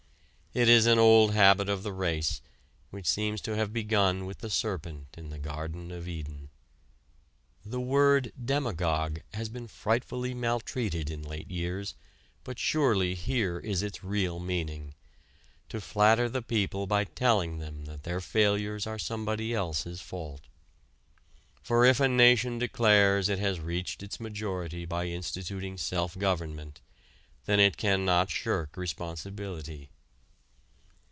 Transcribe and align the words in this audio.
It 0.53 0.67
is 0.67 0.85
an 0.85 0.99
old 0.99 1.33
habit 1.33 1.69
of 1.69 1.81
the 1.81 1.93
race 1.93 2.41
which 2.89 3.07
seems 3.07 3.39
to 3.39 3.55
have 3.55 3.71
begun 3.71 4.25
with 4.25 4.39
the 4.39 4.49
serpent 4.49 5.07
in 5.17 5.29
the 5.29 5.39
Garden 5.39 5.91
of 5.91 6.09
Eden. 6.09 6.49
The 7.65 7.79
word 7.79 8.33
demagogue 8.37 9.21
has 9.33 9.47
been 9.47 9.69
frightfully 9.69 10.33
maltreated 10.33 11.09
in 11.09 11.23
late 11.23 11.49
years, 11.49 11.95
but 12.43 12.59
surely 12.59 13.15
here 13.15 13.59
is 13.59 13.81
its 13.81 14.03
real 14.03 14.39
meaning 14.39 14.93
to 15.69 15.79
flatter 15.79 16.27
the 16.27 16.41
people 16.41 16.85
by 16.85 17.05
telling 17.05 17.59
them 17.59 17.85
that 17.85 18.03
their 18.03 18.19
failures 18.19 18.85
are 18.85 18.99
somebody 18.99 19.53
else's 19.53 20.01
fault. 20.01 20.41
For 21.63 21.85
if 21.85 22.01
a 22.01 22.09
nation 22.09 22.59
declares 22.59 23.29
it 23.29 23.39
has 23.39 23.61
reached 23.61 24.03
its 24.03 24.19
majority 24.19 24.83
by 24.83 25.05
instituting 25.05 25.77
self 25.77 26.17
government, 26.17 26.81
then 27.45 27.61
it 27.61 27.77
cannot 27.77 28.29
shirk 28.29 28.75
responsibility. 28.75 29.87